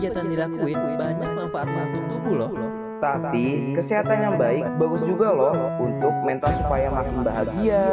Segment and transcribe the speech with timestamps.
[0.00, 2.52] kegiatan dilakuin banyak manfaatnya untuk tubuh loh.
[3.04, 7.84] Tapi kesehatan yang baik bagus juga loh untuk mental supaya makin bahagia.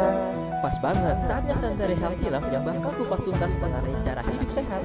[0.64, 4.80] Pas banget saatnya Santai Healthy Life yang bakal kupas tuntas mengenai cara hidup sehat.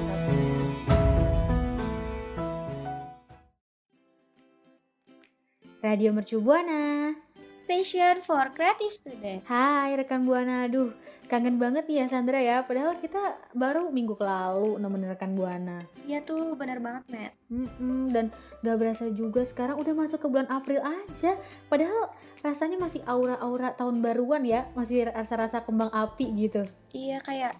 [5.80, 7.23] Radio Mercu Buana.
[7.54, 9.46] Station for Creative Student.
[9.46, 10.90] Hai rekan Buana, aduh
[11.30, 12.66] kangen banget nih ya Sandra ya.
[12.66, 15.86] Padahal kita baru minggu lalu nemenin rekan Buana.
[16.02, 17.32] Iya tuh, benar banget, Matt.
[17.46, 18.34] Mm-mm, dan
[18.66, 21.38] gak berasa juga sekarang udah masuk ke bulan April aja.
[21.70, 22.10] Padahal
[22.42, 26.66] rasanya masih aura-aura tahun baruan ya, masih rasa-rasa kembang api gitu.
[26.90, 27.54] Iya, kayak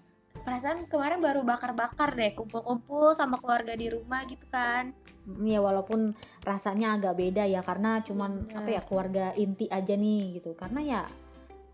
[0.45, 4.93] perasaan kemarin baru bakar-bakar deh, kumpul-kumpul sama keluarga di rumah gitu kan.
[5.25, 8.55] Mm, Ya walaupun rasanya agak beda ya karena cuman Iya.
[8.55, 10.53] apa ya keluarga inti aja nih gitu.
[10.53, 11.01] Karena ya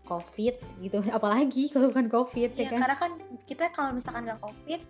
[0.02, 2.78] COVID gitu, apalagi kalau bukan COVID ya Iya, kan.
[2.80, 3.12] karena kan
[3.44, 4.80] kita kalau misalkan nggak COVID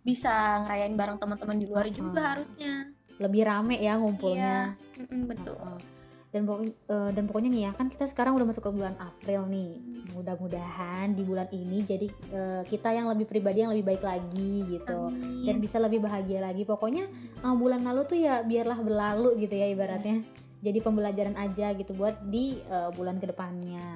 [0.00, 0.32] bisa
[0.64, 2.30] ngerayain bareng teman-teman di luar juga Hmm.
[2.32, 2.74] harusnya.
[3.18, 4.78] Lebih rame ya ngumpulnya.
[4.94, 5.58] Mm-mm, betul.
[5.58, 5.97] Heeh.
[6.28, 9.48] Dan pokoknya eh, dan pokoknya nih ya kan kita sekarang udah masuk ke bulan April
[9.48, 9.80] nih.
[10.12, 15.08] Mudah-mudahan di bulan ini jadi eh, kita yang lebih pribadi yang lebih baik lagi gitu.
[15.44, 15.64] Dan Amin.
[15.64, 16.68] bisa lebih bahagia lagi.
[16.68, 17.08] Pokoknya
[17.40, 20.20] eh, bulan lalu tuh ya biarlah berlalu gitu ya ibaratnya.
[20.58, 23.88] Jadi pembelajaran aja gitu buat di eh, bulan ke depannya.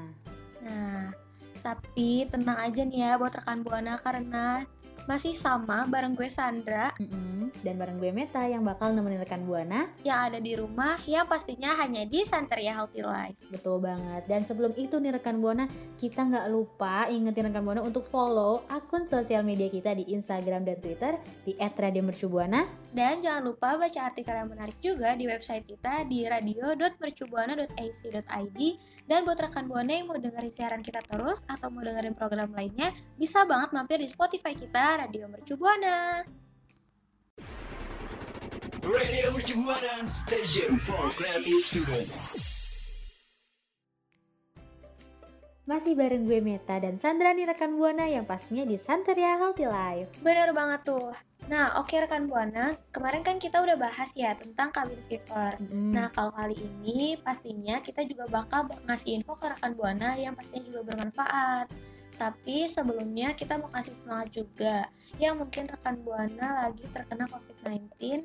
[0.63, 1.13] Nah,
[1.61, 4.65] tapi tenang aja nih ya buat rekan Buana karena
[5.11, 7.51] masih sama bareng gue Sandra Mm-mm.
[7.67, 11.75] dan bareng gue Meta yang bakal nemenin rekan Buana yang ada di rumah yang pastinya
[11.83, 13.35] hanya di Santeria Healthy Life.
[13.51, 14.23] Betul banget.
[14.31, 15.67] Dan sebelum itu nih rekan Buana,
[15.99, 20.79] kita nggak lupa ingetin rekan Buana untuk follow akun sosial media kita di Instagram dan
[20.79, 22.87] Twitter di @radiomercubuana.
[22.93, 28.61] Dan jangan lupa baca artikel yang menarik juga di website kita di radio.mercubuana.ac.id
[29.09, 32.93] dan buat rekan Buana yang mau dengerin siaran kita terus atau mau dengerin program lainnya
[33.17, 36.21] bisa banget mampir di Spotify kita Radio Mercu Buana.
[38.85, 42.09] Radio Mercu Buana Station for Creative Student.
[45.65, 50.21] Masih bareng gue Meta dan Sandra nih rekan Buana yang pastinya di Santeria Healthy Life.
[50.21, 51.15] Bener banget tuh.
[51.49, 55.57] Nah, oke rekan Buana, kemarin kan kita udah bahas ya tentang cabin fever.
[55.73, 55.97] Mm.
[55.97, 60.69] Nah, kalau kali ini pastinya kita juga bakal ngasih info ke rekan Buana yang pastinya
[60.69, 61.73] juga bermanfaat.
[62.17, 64.87] Tapi sebelumnya kita mau kasih semangat juga
[65.17, 68.25] yang mungkin rekan Buana lagi terkena COVID-19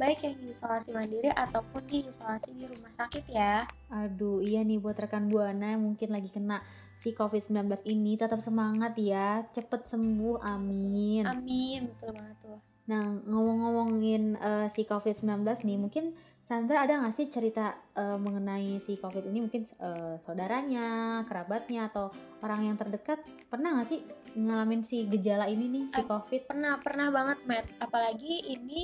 [0.00, 3.68] baik yang di isolasi mandiri ataupun di isolasi di rumah sakit ya.
[3.92, 6.64] Aduh, iya nih buat rekan Buana yang mungkin lagi kena
[6.96, 11.28] si COVID-19 ini tetap semangat ya, cepet sembuh, amin.
[11.28, 12.58] Amin, betul banget tuh.
[12.88, 16.16] Nah, ngomong-ngomongin eh, si COVID-19 nih, mungkin
[16.50, 19.46] Sandra ada nggak sih cerita eh, mengenai si COVID ini?
[19.46, 22.10] Mungkin eh, saudaranya, kerabatnya, atau
[22.42, 24.02] orang yang terdekat pernah nggak sih
[24.34, 26.50] ngalamin si gejala ini nih, si Eh, COVID?
[26.50, 27.70] Pernah, pernah banget, Matt.
[27.78, 28.82] Apalagi ini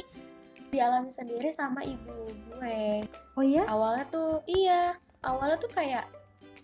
[0.71, 3.03] dialami sendiri sama ibu gue.
[3.35, 3.67] Oh iya?
[3.67, 4.95] awalnya tuh iya
[5.27, 6.07] awalnya tuh kayak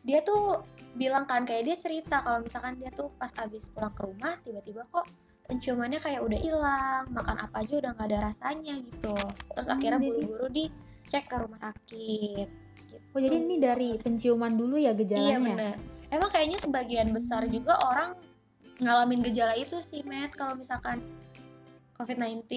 [0.02, 0.62] dia tuh
[0.98, 4.82] bilang kan kayak dia cerita kalau misalkan dia tuh pas abis pulang ke rumah tiba-tiba
[4.91, 5.06] kok
[5.46, 9.14] penciumannya kayak udah hilang makan apa aja udah nggak ada rasanya gitu
[9.54, 10.46] terus Hmm, akhirnya buru-buru
[11.02, 12.96] dicek ke rumah sakit gitu.
[13.12, 15.38] Oh jadi ini dari penciuman dulu ya iya gejalanya?
[15.38, 15.76] bener
[16.08, 18.16] emang kayaknya sebagian besar juga orang
[18.78, 21.00] ngalamin gejala itu sih Matt kalau misalkan
[21.94, 22.48] COVID-19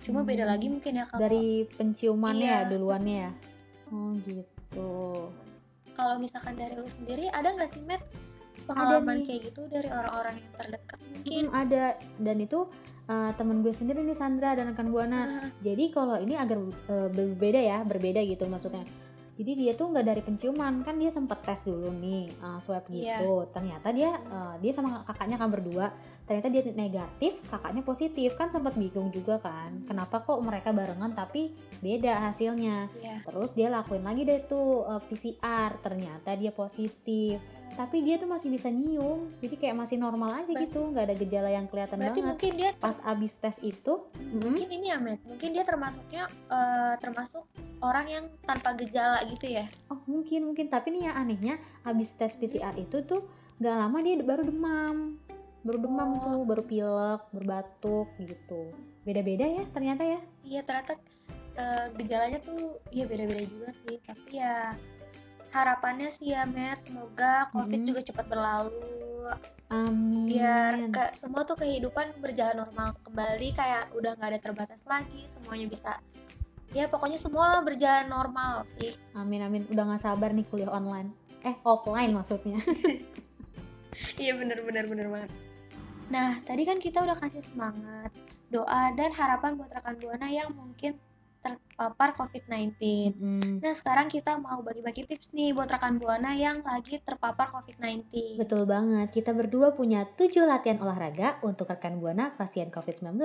[0.00, 0.52] cuma beda Hmm.
[0.52, 2.58] lagi mungkin ya kalau Dari penciumannya Iya.
[2.58, 3.30] ya duluannya ya?
[3.88, 4.90] Oh gitu.
[5.92, 8.04] kalau misalkan dari lu sendiri ada nggak sih Matt
[8.64, 9.26] pengalaman nih.
[9.26, 11.84] kayak gitu dari orang-orang yang terdekat mungkin Hmm, ada
[12.16, 12.58] dan itu
[13.04, 15.20] eh, temen gue sendiri nih Sandra dan rekan Buana.
[15.38, 18.82] Nah, Jadi kalau ini agar eh, berbeda ya, berbeda gitu maksudnya.
[19.36, 23.20] Jadi dia tuh nggak dari penciuman kan dia sempet tes dulu nih eh, swab Iya.
[23.20, 23.44] gitu.
[23.50, 25.86] Ternyata dia eh, dia sama kakaknya kan berdua.
[26.26, 29.86] Ternyata dia negatif, kakaknya positif kan sempat bingung juga kan.
[29.86, 32.90] Kenapa kok mereka barengan tapi beda hasilnya?
[32.98, 33.05] iya.
[33.26, 35.74] Terus dia lakuin lagi deh tuh eh, PCR.
[35.78, 37.36] Ternyata dia positif.
[37.66, 39.26] Tapi dia tuh masih bisa nyium.
[39.36, 42.30] Jadi kayak masih normal aja Berarti- gitu, nggak ada gejala yang kelihatan Berarti banget.
[42.30, 43.92] mungkin dia Pas abis tes itu,
[44.32, 47.42] mungkin ini ya Matt, mungkin dia termasuknya eh, termasuk
[47.78, 49.66] orang yang tanpa gejala gitu ya.
[49.86, 53.26] Oh mungkin mungkin tapi nih ya anehnya habis tes PCR itu tuh
[53.56, 55.18] nggak lama dia baru demam
[55.60, 56.20] baru demam Oh.
[56.22, 58.70] tuh baru pilek baru batuk gitu
[59.02, 60.94] beda-beda ya ternyata ya Iya ternyata
[61.56, 63.96] eh, gejalanya tuh ya beda-beda juga sih.
[64.04, 64.76] Tapi ya
[65.50, 67.88] harapannya sih ya Matt semoga COVID Mm-mm.
[67.88, 69.32] juga cepat berlalu.
[69.66, 75.26] amin Biar ke, semua tuh kehidupan berjalan normal kembali kayak udah nggak ada terbatas lagi.
[75.26, 75.92] Semuanya bisa
[76.74, 78.92] ya pokoknya semua berjalan normal sih.
[79.16, 81.08] amin amin udah nggak sabar nih kuliah online
[81.40, 82.58] eh offline maksudnya
[84.20, 85.30] Iya bener-bener bener banget.
[86.12, 88.12] Nah tadi kan kita udah kasih semangat,
[88.52, 91.00] doa dan harapan buat rekan buana yang mungkin
[91.46, 92.74] terpapar COVID-19.
[93.14, 98.34] Mm, Nah sekarang kita mau bagi-bagi tips nih buat rekan buana yang lagi terpapar COVID-19.
[98.40, 99.14] betul banget.
[99.14, 103.22] Kita berdua punya 7 latihan olahraga untuk rekan buana pasien COVID-19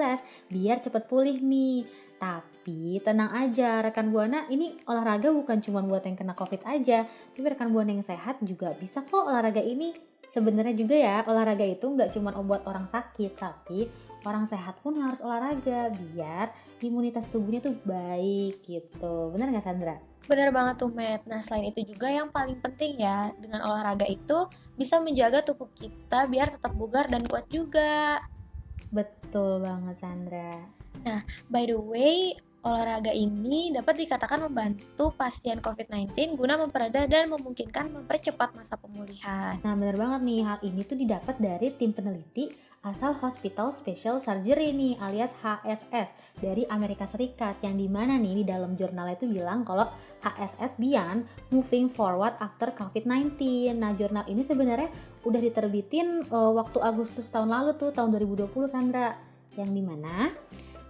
[0.54, 1.90] biar cepet pulih nih.
[2.22, 7.10] Tapi tenang aja rekan buana ini olahraga bukan cuma buat yang kena COVID aja.
[7.10, 9.98] Tapi rekan buana yang sehat juga bisa kok olahraga ini.
[10.32, 15.22] Sebenarnya juga ya olahraga itu nggak cuma buat orang sakit tapi orang sehat pun harus
[15.22, 19.96] olahraga biar imunitas tubuhnya tuh baik gitu bener nggak Sandra?
[20.30, 21.26] Bener banget tuh Matt.
[21.26, 24.46] Nah selain itu juga yang paling penting ya dengan olahraga itu
[24.78, 28.22] bisa menjaga tubuh kita biar tetap bugar dan kuat juga.
[28.94, 30.54] Betul banget Sandra.
[31.50, 38.54] By the way, olahraga ini dapat dikatakan membantu pasien COVID-19 guna memperada dan memungkinkan mempercepat
[38.54, 39.58] masa pemulihan.
[39.66, 44.74] Nah bener banget nih hal ini tuh didapat dari tim peneliti asal Hospital Special Surgery
[44.74, 49.66] nih alias HSS dari Amerika Serikat yang di mana nih di dalam jurnalnya itu bilang
[49.66, 49.90] kalau
[50.22, 53.42] HSS Beyond Moving Forward After COVID-19.
[53.78, 54.90] Nah jurnal ini sebenarnya
[55.25, 59.18] udah diterbitin eh, waktu Agustus tahun lalu tuh tahun 2020 Sandra
[59.58, 60.30] yang di mana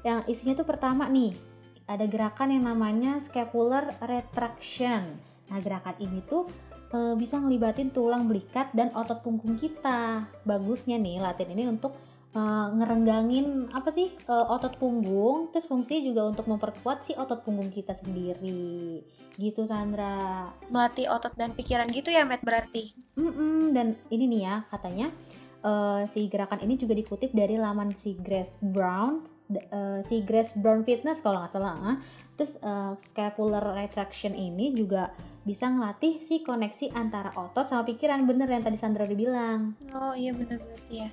[0.01, 1.50] yang isinya tuh pertama nih
[1.87, 5.17] ada gerakan yang namanya scapular retraction.
[5.51, 6.47] Nah gerakan ini tuh
[6.93, 10.27] eh, bisa ngelibatin tulang belikat dan otot punggung kita.
[10.47, 11.95] Bagusnya nih latihan ini untuk
[12.31, 17.71] eh, ngerenggangin apa sih eh, otot punggung, terus fungsinya juga untuk memperkuat si otot punggung
[17.71, 19.03] kita sendiri.
[19.35, 20.51] Gitu Sandra.
[20.67, 22.91] Melatih otot dan pikiran gitu ya Matt berarti.
[23.15, 25.11] Mm-mm, dan ini nih ya katanya
[25.61, 30.53] eh, si gerakan ini juga dikutip dari laman si Grace Brown, d- eh, si Grace
[30.57, 31.77] Brown Fitness kalau nggak salah.
[31.79, 31.97] ah.
[32.35, 38.49] Terus eh, scapular retraction ini juga bisa ngelatih si koneksi antara otot sama pikiran bener
[38.49, 39.59] yang tadi Sandra udah bilang.
[39.93, 41.09] Oh iya bener berarti ya.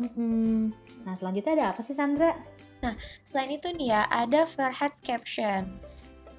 [0.00, 0.72] Mm-mm.
[1.04, 2.34] Nah selanjutnya ada apa sih Sandra?
[3.22, 5.78] Selain itu nih ya, ada Fairhead Caption.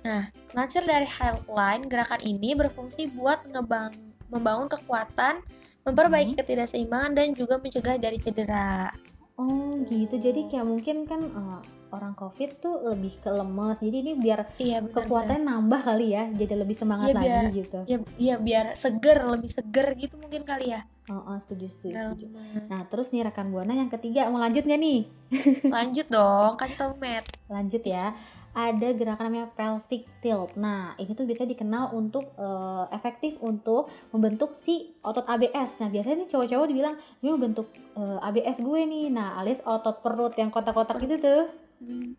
[0.04, 3.96] Nah, lansir dari Healthline, gerakan ini berfungsi buat ngebang
[4.28, 5.40] membangun kekuatan,
[5.84, 8.92] memperbaiki ketidakseimbangan, dan juga mencegah dari cedera.
[9.34, 11.60] Oh gitu, jadi kayak mungkin kan eh,
[11.90, 14.94] orang COVID tuh lebih ke lemes, jadi ini biar Iya benar.
[15.02, 17.80] kekuatannya nambah kali ya, jadi lebih semangat Iya, biar- lagi gitu.
[17.90, 20.86] Ya, ya biar seger, lebih seger gitu mungkin kali ya.
[21.10, 22.28] Oh, oh, setuju, setuju, setuju.
[22.70, 25.02] Nah, terus nih rekan Buana yang ketiga mau lanjut nggak nih?
[25.76, 27.26] Lanjut dong, kasih tau Matt.
[27.50, 28.16] Lanjut ya.
[28.54, 30.54] Ada gerakan namanya pelvic tilt.
[30.54, 35.82] Nah, ini tuh biasanya dikenal untuk eh, efektif untuk membentuk si otot ABS.
[35.82, 36.96] Nah, biasanya nih cowok-cowok dibilang
[37.26, 37.68] ini membentuk
[37.98, 39.10] eh, ABS gue nih.
[39.10, 41.50] Nah, alias otot perut yang kotak-kotak itu tuh.
[41.82, 42.14] Hmm,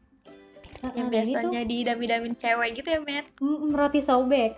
[0.85, 3.27] Nah, yang nah, ini tuh biasanya didami-damin cewek gitu ya Matt.
[3.41, 4.53] Mm, roti sobek.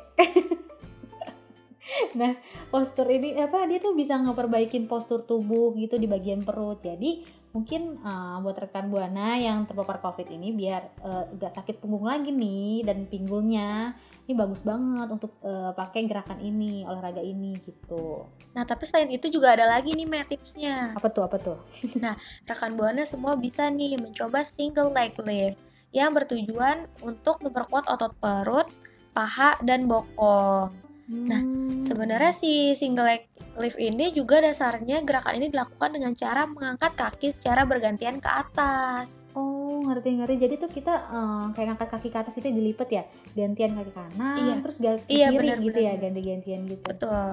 [2.18, 2.34] nah,
[2.74, 6.82] postur ini apa dia tuh bisa ngeperbaikin postur tubuh gitu di bagian perut.
[6.82, 7.22] Jadi
[7.56, 12.28] mungkin uh, buat rekan buana yang terpapar covid ini biar uh, gak sakit punggung lagi
[12.28, 13.96] nih dan pinggulnya
[14.28, 18.28] ini bagus banget untuk uh, pakai gerakan ini olahraga ini gitu.
[18.52, 20.92] Nah, tapi selain itu juga ada lagi nih Matt tipsnya.
[20.92, 21.56] Apa tuh apa tuh?
[22.50, 25.56] rekan buana semua bisa nih mencoba single leg lift
[25.96, 28.68] yang bertujuan untuk memperkuat otot perut,
[29.16, 30.68] paha, dan bokong.
[31.06, 31.40] Nah,
[31.76, 31.86] Hmm.
[31.86, 33.22] Sebenarnya si single leg
[33.56, 39.26] lift ini juga dasarnya gerakan ini dilakukan dengan cara mengangkat kaki secara bergantian ke atas.
[39.32, 43.02] Oh ngerti ngerti jadi tuh kita eh, kayak ngangkat kaki ke atas itu dilipet ya
[43.32, 44.54] gantian kaki kanan Iya.
[44.60, 47.32] terus ga- ke Iya, kiri benar, gitu benar, ya ganti-gantian gitu Betul.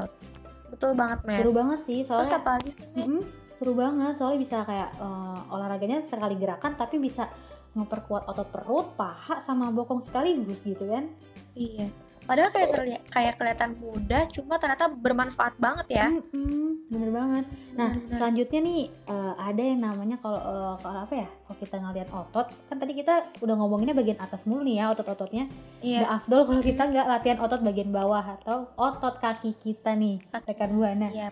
[0.70, 1.38] Betul banget, Matt.
[1.38, 2.98] seru banget sih Terus soalnya apa lagi sih, Matt?
[3.00, 3.22] Mm-mm,
[3.54, 7.30] seru banget soalnya bisa kayak eh, olahraganya sekali gerakan tapi bisa
[7.72, 11.10] memperkuat otot perut paha sama bokong sekaligus gitu kan
[11.54, 11.90] Iya.
[12.24, 16.08] Padahal kayak terli- kayak kelihatan mudah, cuma ternyata bermanfaat banget ya.
[16.08, 18.16] Mm-mm, bener banget nah Benar-benar.
[18.16, 22.48] selanjutnya nih eh, ada yang namanya kalau eh, kalau apa ya kalau kita ngeliat otot
[22.64, 25.50] kan tadi kita udah ngomonginnya bagian atas mulu nih ya otot-ototnya
[25.82, 26.00] Iya.
[26.00, 30.70] Nggak afdol kalau kita nggak latihan otot bagian bawah atau otot kaki kita nih rekan
[30.72, 31.08] buana.
[31.10, 31.28] Iya.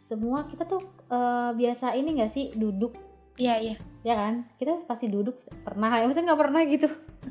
[0.00, 2.94] Semua kita tuh eh, biasa ini nggak sih duduk
[3.34, 3.76] Iya, iya.
[4.06, 4.46] ya kan?
[4.60, 6.88] Kita pasti duduk pernah ya maksudnya nggak pernah gitu.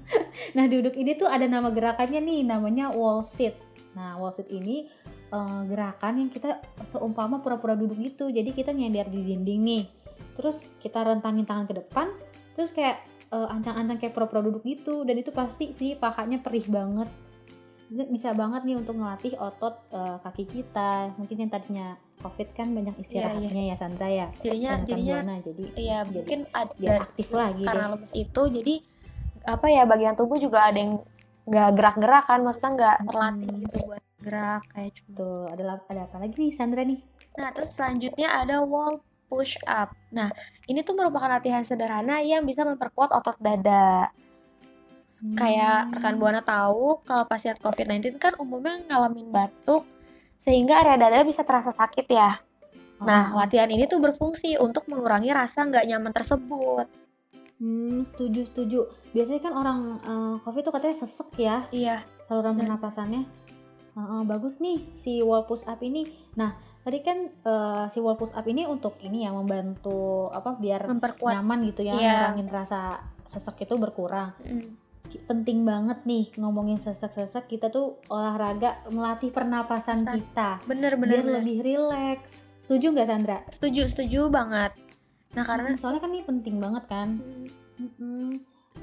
[0.58, 3.56] nah duduk ini tuh ada nama gerakannya nih namanya wall sit.
[3.96, 4.90] Nah wall sit ini
[5.32, 8.28] eh, gerakan yang kita seumpama pura-pura duduk gitu.
[8.28, 9.86] Jadi kita nyender di dinding nih.
[10.34, 12.10] terus kita rentangin tangan ke depan
[12.58, 17.06] terus kayak eh, ancang-ancang kayak pro-pro duduk gitu dan itu pasti sih pahanya perih banget
[18.10, 22.96] bisa banget nih untuk ngelatih otot eh, kaki kita mungkin yang tadinya covid kan banyak
[23.00, 24.27] istirahatnya ya Sandra ya.
[24.39, 28.41] Jadinya jadinya Buana, jadi ya jadi mungkin ada biar aktif lagi karena deh lemes itu
[28.48, 28.75] jadi
[29.43, 31.03] apa ya bagian tubuh juga ada yang
[31.43, 33.62] nggak gerak-gerak kan maksudnya nggak terlatih Hmm.
[33.67, 37.00] gitu buat gerak kayak gitu ada ada apa lagi nih Sandra nih?
[37.36, 39.91] Nah terus selanjutnya ada wall push up.
[40.10, 40.32] Nah
[40.65, 44.08] ini tuh merupakan latihan sederhana yang bisa memperkuat otot dada.
[45.36, 45.93] Kayak Hmm.
[45.93, 49.84] rekan buana tahu kalau pasien COVID-19 kan umumnya ngalamin batuk
[50.44, 52.36] sehingga area dada bisa terasa sakit ya
[53.00, 53.40] nah Oh.
[53.40, 56.88] latihan ini tuh berfungsi untuk mengurangi rasa nggak nyaman tersebut
[57.54, 58.80] Hmm, setuju setuju.
[59.16, 63.24] Biasanya kan orang eh, COVID tuh katanya sesek ya iya saluran Dan- pernapasannya.
[63.94, 66.04] Heeh, bagus nih si wall push up ini.
[66.36, 66.52] Nah
[66.84, 71.40] tadi kan eh, si wall push up ini untuk ini ya membantu apa biar memperkuat
[71.40, 72.12] nyaman gitu ya, Iya.
[72.36, 74.36] ngurangin rasa sesek itu berkurang.
[74.44, 74.68] Mm.
[75.22, 80.15] Penting banget nih ngomongin sesek-sesek kita tuh olahraga melatih pernapasan Pernapasan.
[80.15, 81.36] kita bener bener, biar bener.
[81.39, 82.32] lebih rileks.
[82.58, 83.38] Setuju nggak Sandra?
[83.50, 84.72] setuju setuju banget
[85.32, 87.17] nah karena Hmm, soalnya kan ini penting banget kan.
[87.17, 87.46] Mm,
[87.79, 88.29] Mm-mm.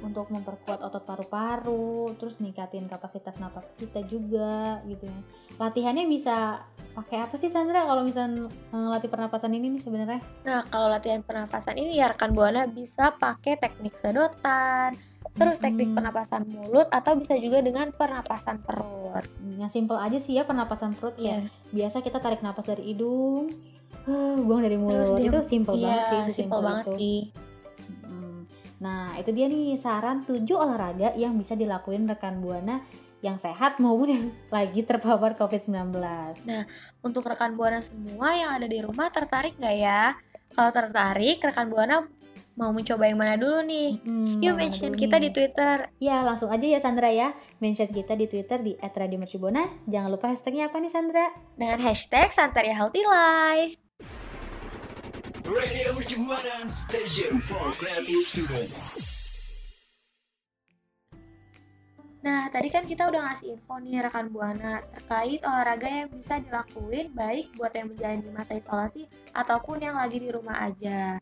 [0.00, 1.70] untuk memperkuat otot paru-paru,
[2.14, 5.18] terus ningkatin kapasitas napas kita juga gitu ya.
[5.56, 10.20] Latihannya bisa pakai apa sih Sandra kalau misalnya ngelatih pernapasan ini nih sebenarnya?
[10.40, 14.94] Nah, kalau latihan pernapasan ini ya rekan Buana bisa pakai teknik sedotan,
[15.40, 15.96] terus teknik Mm-mm.
[15.96, 19.24] pernapasan mulut atau bisa juga dengan pernapasan perut.
[19.56, 21.40] Yang simple aja sih ya pernapasan perut Iya.
[21.40, 23.48] kayak biasa kita tarik napas dari hidung,
[24.04, 25.16] huh, buang dari Terus mulut.
[25.16, 26.94] dia- itu simple Iya, banget sih, simple simple banget itu.
[26.94, 27.20] sih.
[28.04, 28.38] Mm.
[28.78, 32.84] Nah, itu dia nih saran 7 olahraga yang bisa dilakuin rekan Buana
[33.20, 35.92] yang sehat maupun yang lagi terpapar COVID-19.
[37.00, 40.16] Untuk rekan Buana semua yang ada di rumah tertarik nggak ya?
[40.50, 42.04] Kalau tertarik, rekan Buana
[42.60, 44.04] mau mencoba yang mana dulu nih?
[44.04, 45.24] Hmm, Yuk mention dulu kita nih?
[45.24, 45.76] di Twitter.
[45.96, 50.68] Ya langsung aja ya Sandra ya Mention kita di Twitter di @radiomercibona Jangan lupa hashtagnya
[50.68, 51.32] apa nih Sandra?
[51.56, 53.74] dengan hashtag Santeria Healthy Life.
[55.42, 58.70] Radio Mercubuana Station for Creative Student.
[62.20, 67.08] Nah, tadi kan kita udah ngasih info nih rekan Buana terkait olahraga yang bisa dilakuin
[67.16, 71.16] baik buat yang menjalani masa isolasi ataupun yang lagi di rumah aja.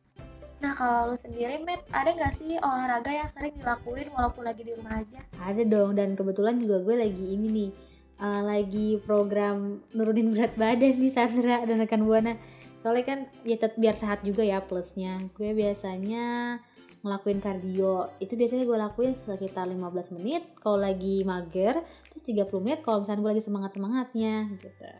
[0.58, 4.74] Nah, kalau lu sendiri, Matt, ada nggak sih olahraga yang sering dilakuin walaupun lagi di
[4.74, 5.22] rumah aja?
[5.38, 7.70] Ada dong dan kebetulan juga gue lagi ini nih
[8.18, 12.34] uh, Lagi program nurunin berat badan nih Sandra dan rekan Buana.
[12.82, 15.18] Soalnya kan ya tet- biar sehat juga ya plusnya.
[15.38, 16.58] Gue biasanya
[17.06, 18.10] ngelakuin kardio.
[18.18, 20.42] Itu biasanya gue lakuin sekitar 15 menit.
[20.58, 22.82] Kalau lagi mager Terus 30 menit.
[22.82, 24.86] Kalau misalnya gue lagi semangat-semangatnya gitu.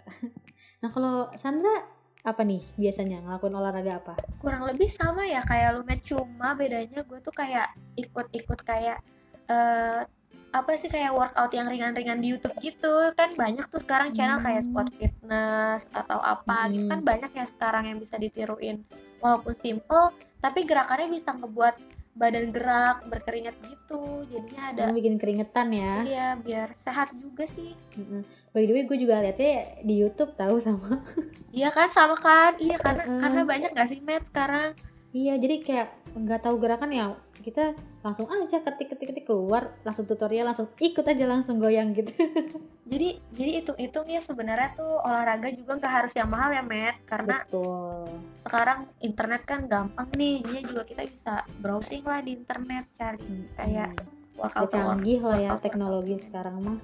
[0.79, 1.98] Nah kalau Sandra
[2.31, 4.15] apa nih biasanya ngelakuin olahraga apa?
[4.39, 9.01] Kurang lebih sama ya kayak lu, Matt, cuma bedanya gue tuh kayak ikut-ikut kayak
[9.49, 10.03] eh
[10.49, 14.65] apa sih kayak workout yang ringan-ringan di YouTube gitu kan banyak tuh sekarang channel kayak
[14.65, 14.69] Hmm.
[14.73, 16.93] squat fitness atau apa gitu Hmm.
[16.97, 18.81] kan banyak ya sekarang yang bisa ditiruin
[19.21, 20.09] walaupun simple
[20.41, 21.77] tapi gerakannya bisa ngebuat
[22.19, 24.27] badan gerak berkeringat gitu.
[24.27, 25.95] Jadinya ada Yang bikin keringetan ya.
[26.03, 27.79] Iya biar sehat juga sih.
[27.95, 28.27] Mm-mm.
[28.51, 31.01] By the way gue juga liatnya di YouTube tahu sama.
[31.59, 32.59] Iya kan sama kan?
[32.61, 33.23] Iya karena Mm-mm.
[33.23, 34.75] karena banyak gak sih Matt sekarang?
[35.15, 37.17] Iya jadi kayak nggak tahu gerakan ya
[37.49, 42.13] kita langsung aja ketik ketik ketik keluar langsung tutorial langsung ikut aja langsung goyang gitu.
[42.93, 47.41] jadi jadi hitung-hitung ya sebenarnya tuh olahraga juga nggak harus yang mahal ya Matt karena
[47.43, 48.09] Betul.
[48.35, 53.25] sekarang internet kan gampang nih jadi juga kita bisa browsing lah di internet cari
[53.55, 53.91] kayak
[54.39, 54.41] Hmm.
[54.41, 56.79] workout Udah canggih lah ya workout- teknologi sekarang mah.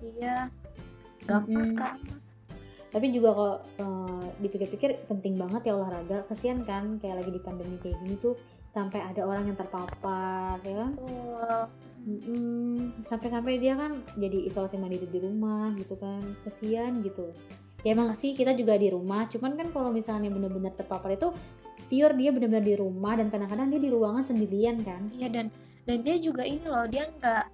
[0.00, 0.50] iya
[1.22, 1.70] gampang Mm-mm.
[1.70, 2.18] sekarang mah.
[2.92, 6.26] Tapi juga kalau eh, dipikir-pikir penting banget ya olahraga.
[6.26, 8.36] Kasian kan kayak lagi di pandemi kayak gini tuh
[8.72, 10.92] sampai ada orang yang terpapar ya kan.
[13.04, 16.24] Sampai-sampai dia kan jadi isolasi mandiri di rumah gitu kan.
[16.48, 17.36] Kasian gitu.
[17.84, 21.34] Ya emang sih kita juga di rumah, cuman kan kalau misalnya benar-benar terpapar itu
[21.90, 25.10] pure dia benar-benar di rumah dan kadang-kadang dia di ruangan sendirian kan.
[25.18, 25.50] iya dan
[25.82, 27.44] dan dia juga ini loh dia nggak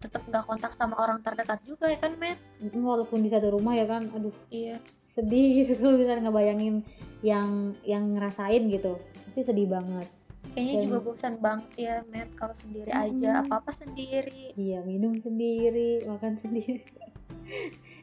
[0.00, 2.40] tetap nggak kontak sama orang terdekat juga ya kan Matt
[2.72, 4.80] Walaupun di satu rumah ya kan, aduh iya
[5.12, 6.74] sedih gitu kalau misalnya ngebayangin
[7.20, 8.96] yang yang ngerasain gitu.
[9.28, 10.08] Pasti sedih banget.
[10.56, 13.04] Kayaknya Dan- juga bosan banget ya Matt kalau sendiri Mm-mm.
[13.12, 16.80] aja apa apa sendiri Iya, minum sendiri, makan sendiri.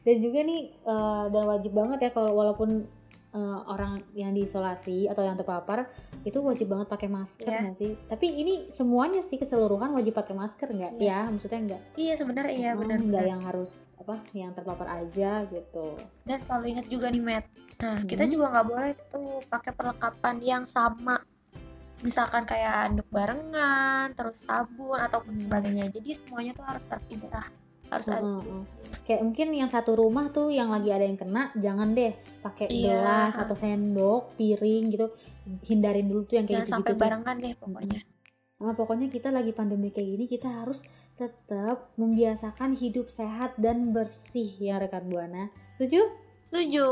[0.04, 2.86] dan juga nih eh, dan wajib banget ya kalau walaupun
[3.32, 5.90] eh, orang yang diisolasi atau yang terpapar
[6.22, 7.60] itu wajib banget pakai masker Iya.
[7.62, 7.92] nggak sih?
[8.06, 10.94] Tapi ini semuanya sih keseluruhan wajib pakai masker nggak?
[10.96, 11.20] Iya.
[11.20, 14.86] Ya, maksudnya nggak iya sebenarnya iya Oh, benar nggak benar yang harus apa yang terpapar
[14.94, 15.96] aja gitu.
[16.22, 17.46] dan selalu ingat juga nih Matt
[17.76, 18.32] nah kita Hmm.
[18.32, 21.20] juga nggak boleh tuh pakai perlengkapan yang sama
[22.02, 25.94] misalkan kayak anduk barengan terus sabun ataupun sebagainya.
[25.94, 27.46] Jadi semuanya tuh harus terpisah
[27.94, 28.32] harus ada Mm-mm.
[28.42, 29.06] sendiri-sendiri.
[29.06, 32.90] kayak mungkin yang satu rumah tuh yang lagi ada yang kena jangan deh pakai Iya.
[32.90, 35.14] gelas atau sendok piring gitu.
[35.70, 38.02] Hindarin dulu tuh yang kayak jangan gitu sampai gitu barengan deh pokoknya.
[38.64, 40.88] Nah, pokoknya kita lagi pandemi kayak gini kita harus
[41.20, 45.52] tetap membiasakan hidup sehat dan bersih ya rekan buana.
[45.78, 46.00] Setuju?
[46.48, 46.88] Setuju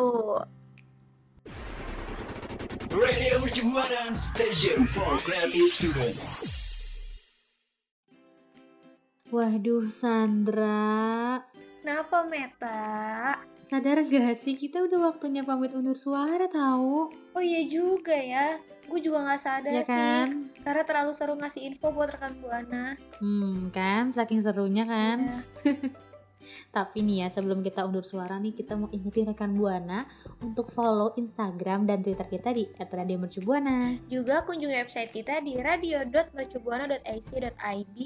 [2.92, 3.40] Radio
[4.20, 6.16] Station for Creative Student.
[9.32, 11.40] waduh Sandra.
[11.80, 14.60] Kenapa Meta sadar gak sih?
[14.60, 17.08] Kita udah waktunya pamit undur suara tahu?
[17.32, 18.60] Oh iya juga ya.
[18.92, 19.96] Gue juga nggak sadar ya sih.
[19.96, 20.52] kan?
[20.60, 24.12] Karena terlalu seru ngasih info buat rekan buana hmm kan?
[24.12, 25.48] Saking serunya kan?
[25.64, 25.96] Iya.
[26.70, 30.06] Tapi nih ya sebelum kita undur suara nih kita mau ingetin rekan Buana
[30.42, 33.94] untuk follow Instagram dan Twitter kita di @radiomercubuana.
[34.12, 38.00] Juga kunjungi website kita di radio.mercubuana.ac.id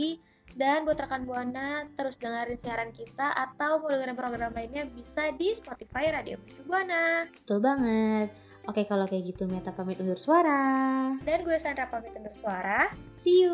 [0.56, 5.52] dan buat rekan Buana terus dengerin siaran kita atau mau dengerin program lainnya bisa di
[5.52, 7.28] Spotify Radio Mercu Buana.
[7.28, 8.32] Betul banget.
[8.66, 11.14] Oke kalau kayak gitu Meta pamit undur suara.
[11.22, 12.90] Dan gue Sandra pamit undur suara.
[13.22, 13.54] See you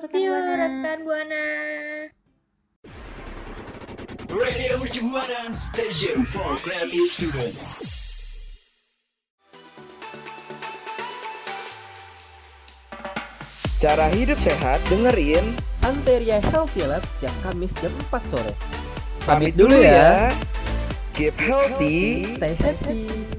[0.00, 0.56] rekan See you Buana.
[0.56, 1.44] rekan Buana.
[4.36, 7.56] Radio Buana Station for Creative Student.
[13.80, 15.56] Cara hidup sehat dengerin.
[15.80, 18.52] Santeria Healthy Lab setiap Kamis jam 4 sore.
[19.24, 20.28] Pamit dulu ya.
[21.16, 22.36] Keep healthy.
[22.36, 23.35] Stay happy.